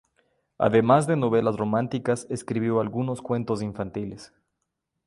[0.57, 4.33] Además de novelas románticas escribió algunos cuentos infantiles.